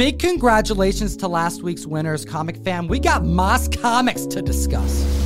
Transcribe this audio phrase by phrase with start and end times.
[0.00, 2.88] big congratulations to last week's winners, Comic Fam.
[2.88, 5.19] We got Moss Comics to discuss.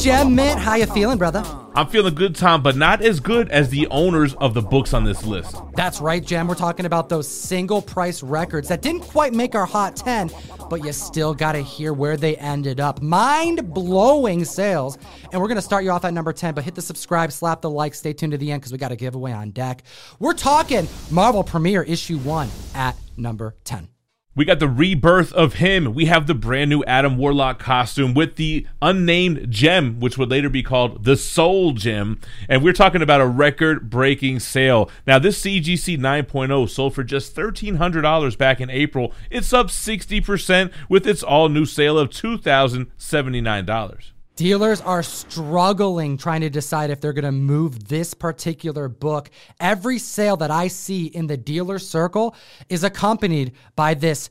[0.00, 1.44] Gem Mint, how you feeling, brother?
[1.74, 5.04] I'm feeling good, Tom, but not as good as the owners of the books on
[5.04, 5.56] this list.
[5.74, 6.48] That's right, Gem.
[6.48, 10.30] We're talking about those single price records that didn't quite make our hot 10,
[10.70, 13.02] but you still got to hear where they ended up.
[13.02, 14.96] Mind blowing sales.
[15.30, 17.60] And we're going to start you off at number 10, but hit the subscribe, slap
[17.60, 19.82] the like, stay tuned to the end because we got a giveaway on deck.
[20.18, 23.88] We're talking Marvel Premiere Issue 1 at number 10.
[24.36, 25.94] We got the rebirth of him.
[25.94, 30.48] We have the brand new Adam Warlock costume with the unnamed gem, which would later
[30.48, 32.20] be called the Soul Gem.
[32.48, 34.90] And we're talking about a record breaking sale.
[35.06, 39.12] Now, this CGC 9.0 sold for just $1,300 back in April.
[39.30, 44.13] It's up 60% with its all new sale of $2,079.
[44.36, 49.30] Dealers are struggling trying to decide if they're going to move this particular book.
[49.60, 52.34] Every sale that I see in the dealer circle
[52.68, 54.30] is accompanied by this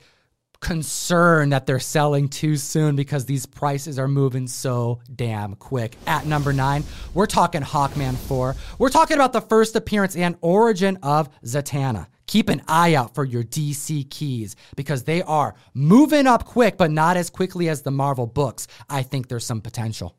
[0.60, 5.96] concern that they're selling too soon because these prices are moving so damn quick.
[6.06, 8.56] At number nine, we're talking Hawkman 4.
[8.80, 12.08] We're talking about the first appearance and origin of Zatanna.
[12.34, 16.90] Keep an eye out for your DC keys because they are moving up quick, but
[16.90, 18.68] not as quickly as the Marvel books.
[18.90, 20.16] I think there's some potential.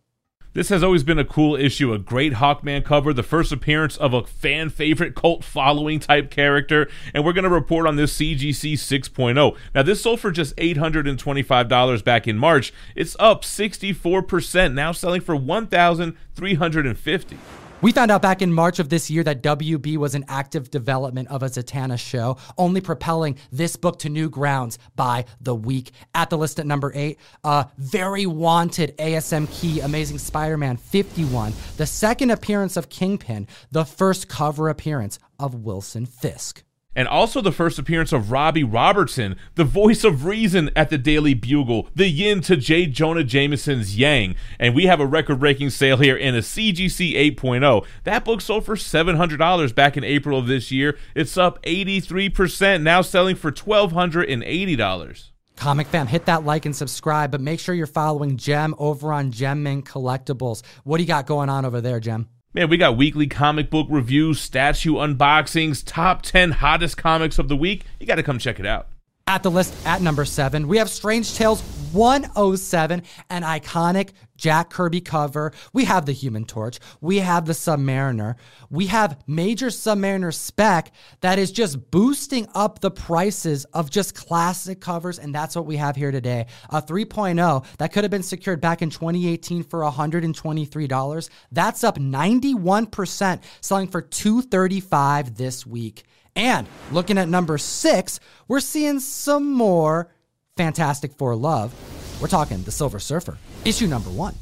[0.53, 4.15] This has always been a cool issue, a great Hawkman cover, the first appearance of
[4.15, 8.75] a fan favorite cult following type character, and we're going to report on this CGC
[8.75, 9.57] 6.0.
[9.75, 12.73] Now, this sold for just $825 back in March.
[12.95, 17.39] It's up 64%, now selling for $1,350.
[17.81, 21.29] We found out back in March of this year that WB was in active development
[21.29, 25.91] of a Zatanna show, only propelling this book to new grounds by the week.
[26.15, 31.53] At the list at number eight, uh, very wanted ASM key, Amazing Spider Man 51,
[31.77, 36.65] the second appearance of Kingpin, the first cover appearance of Wilson Fisk
[36.95, 41.35] and also the first appearance of Robbie Robertson, the voice of reason at the Daily
[41.35, 42.87] Bugle, the yin to J.
[42.87, 44.35] Jonah Jameson's yang.
[44.59, 47.85] And we have a record breaking sale here in a CGC 8.0.
[48.05, 50.97] That book sold for $700 back in April of this year.
[51.15, 55.31] It's up 83%, now selling for $1,280.
[55.57, 59.31] Comic fam, hit that like and subscribe, but make sure you're following Gem over on
[59.31, 60.63] Gem Collectibles.
[60.83, 62.29] What do you got going on over there, Gem?
[62.57, 67.57] Man, we got weekly comic book reviews, statue unboxings, top 10 hottest comics of the
[67.57, 67.85] week.
[67.99, 68.87] You got to come check it out.
[69.27, 74.11] At the list at number seven, we have Strange Tales 107, an iconic
[74.45, 75.55] Jack Kirby cover.
[75.73, 76.79] We have the Human Torch.
[77.01, 78.35] We have the Submariner.
[78.69, 84.83] We have Major Submariner spec that is just boosting up the prices of just classic
[84.83, 86.45] covers, and that's what we have here today.
[86.69, 91.31] A 3.0 that could have been secured back in 2018 for $123.
[91.51, 96.03] That's up 91%, selling for 235 this week.
[96.37, 100.13] And looking at number six, we're seeing some more
[100.59, 101.73] Fantastic Four love.
[102.21, 104.35] We're talking The Silver Surfer, issue number one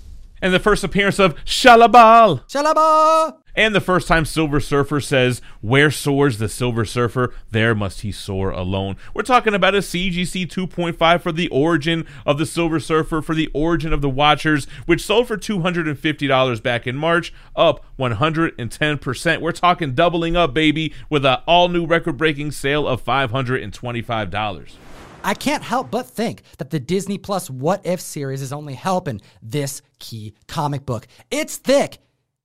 [0.42, 2.38] and the first appearance of Shalla-Bal.
[2.48, 3.38] Shalla-Bal!
[3.54, 8.10] And the first time Silver Surfer says, Where soars the Silver Surfer, there must he
[8.10, 8.96] soar alone.
[9.14, 13.50] We're talking about a CGC 2.5 for the origin of the Silver Surfer, for the
[13.54, 19.40] origin of the Watchers, which sold for $250 back in March, up 110%.
[19.40, 24.72] We're talking doubling up, baby, with an all new record breaking sale of $525.
[25.24, 29.20] I can't help but think that the Disney Plus What If series is only helping
[29.42, 31.06] this key comic book.
[31.30, 31.98] It's thick,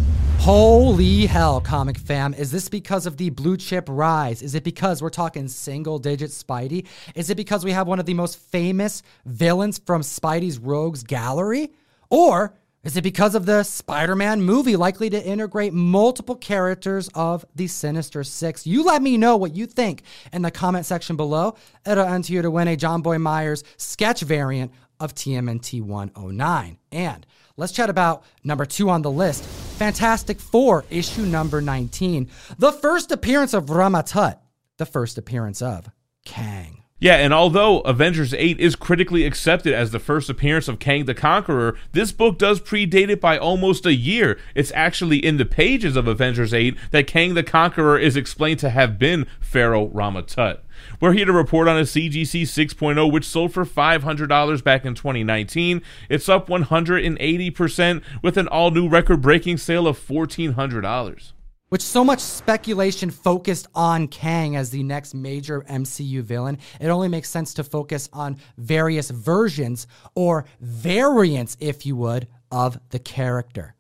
[0.52, 2.34] Holy hell, comic fam.
[2.34, 4.42] Is this because of the blue chip rise?
[4.42, 6.88] Is it because we're talking single digit Spidey?
[7.14, 11.72] Is it because we have one of the most famous villains from Spidey's Rogues Gallery?
[12.10, 17.46] Or is it because of the Spider Man movie likely to integrate multiple characters of
[17.54, 18.66] the Sinister Six?
[18.66, 20.02] You let me know what you think
[20.34, 21.58] in the comment section below.
[21.86, 26.80] It'll enter you to win a Jonboy Meyers sketch variant of TMNT 109.
[26.92, 29.48] And let's chat about number two on the list
[29.80, 32.30] Fantastic Four, issue number 19.
[32.58, 34.38] The first appearance of Ramatut,
[34.78, 35.90] the first appearance of
[36.26, 36.79] Kang.
[37.02, 41.14] Yeah, and although Avengers 8 is critically accepted as the first appearance of Kang the
[41.14, 44.38] Conqueror, this book does predate it by almost a year.
[44.54, 48.70] It's actually in the pages of Avengers 8 that Kang the Conqueror is explained to
[48.70, 50.60] have been Pharaoh Ramatut.
[51.00, 55.82] We're here to report on a CGC 6.0, which sold for $500 back in 2019.
[56.10, 61.32] It's up 180% with an all new record breaking sale of $1,400.
[61.72, 67.10] With so much speculation focused on Kang as the next major MCU villain, it only
[67.10, 69.86] makes sense to focus on various versions
[70.16, 73.76] or variants, if you would, of the character.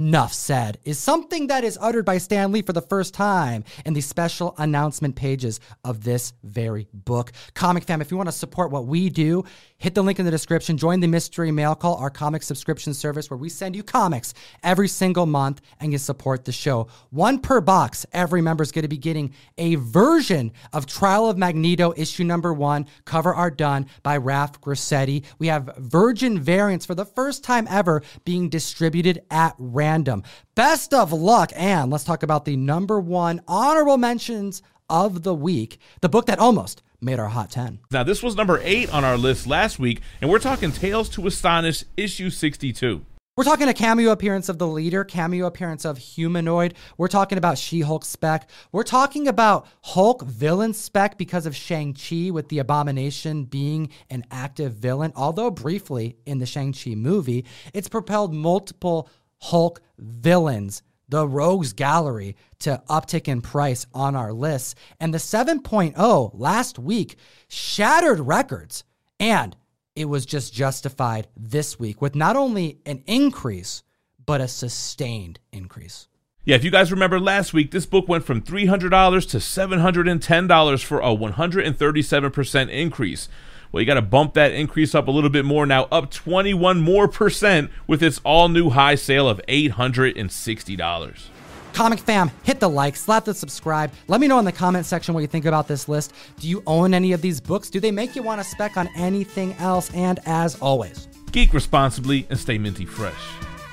[0.00, 3.94] Enough said is something that is uttered by Stan Lee for the first time in
[3.94, 7.32] the special announcement pages of this very book.
[7.54, 9.44] Comic fam, if you want to support what we do,
[9.84, 10.78] hit the link in the description.
[10.78, 14.32] Join the Mystery Mail Call, our comic subscription service where we send you comics
[14.62, 16.88] every single month and you support the show.
[17.10, 18.06] One per box.
[18.10, 22.54] Every member is going to be getting a version of Trial of Magneto issue number
[22.54, 25.22] one, cover art done by Raf Grassetti.
[25.38, 30.22] We have virgin variants for the first time ever being distributed at random.
[30.54, 31.52] Best of luck.
[31.54, 36.38] And let's talk about the number one honorable mentions of the week, the book that
[36.38, 37.80] almost made our hot 10.
[37.90, 41.26] Now, this was number eight on our list last week, and we're talking Tales to
[41.26, 43.04] Astonish, issue 62.
[43.36, 46.74] We're talking a cameo appearance of the leader, cameo appearance of Humanoid.
[46.96, 48.48] We're talking about She Hulk spec.
[48.70, 54.74] We're talking about Hulk villain spec because of Shang-Chi with the Abomination being an active
[54.74, 55.12] villain.
[55.16, 59.10] Although briefly in the Shang-Chi movie, it's propelled multiple
[59.40, 64.76] Hulk villains, the Rogues Gallery, to uptick in price on our list.
[64.98, 67.16] And the 7.0 last week
[67.48, 68.84] shattered records.
[69.20, 69.56] And
[69.94, 73.82] it was just justified this week with not only an increase,
[74.24, 76.08] but a sustained increase.
[76.44, 81.00] Yeah, if you guys remember last week, this book went from $300 to $710 for
[81.00, 83.28] a 137% increase.
[83.74, 86.80] Well, you got to bump that increase up a little bit more now, up 21
[86.80, 91.26] more percent with its all new high sale of $860.
[91.72, 93.90] Comic fam, hit the like, slap the subscribe.
[94.06, 96.14] Let me know in the comment section what you think about this list.
[96.38, 97.68] Do you own any of these books?
[97.68, 99.92] Do they make you want to spec on anything else?
[99.92, 103.12] And as always, geek responsibly and stay minty fresh.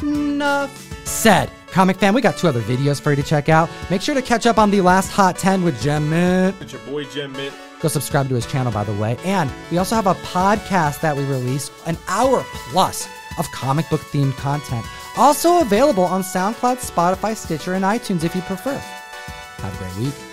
[0.01, 1.51] Enough said.
[1.67, 3.69] Comic fan, we got two other videos for you to check out.
[3.91, 6.55] Make sure to catch up on the last Hot 10 with Gem Mint.
[6.59, 7.53] It's your boy Gem Mint.
[7.81, 9.17] Go subscribe to his channel, by the way.
[9.25, 13.07] And we also have a podcast that we release, an hour plus
[13.37, 14.85] of comic book themed content.
[15.17, 18.77] Also available on SoundCloud, Spotify, Stitcher, and iTunes if you prefer.
[18.77, 20.30] Have a great week.